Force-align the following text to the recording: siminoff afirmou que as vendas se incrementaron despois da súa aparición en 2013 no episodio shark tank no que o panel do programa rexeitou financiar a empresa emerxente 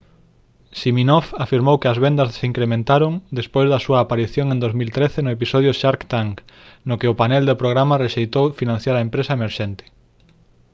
siminoff 0.79 1.27
afirmou 1.45 1.75
que 1.81 1.89
as 1.93 2.01
vendas 2.05 2.29
se 2.37 2.47
incrementaron 2.51 3.13
despois 3.39 3.67
da 3.69 3.83
súa 3.85 3.99
aparición 4.01 4.47
en 4.53 4.57
2013 4.65 5.23
no 5.25 5.33
episodio 5.37 5.71
shark 5.79 6.01
tank 6.13 6.35
no 6.87 6.95
que 6.99 7.11
o 7.11 7.17
panel 7.21 7.43
do 7.47 7.59
programa 7.61 8.01
rexeitou 8.05 8.45
financiar 8.61 8.95
a 8.97 9.05
empresa 9.07 9.37
emerxente 9.39 9.83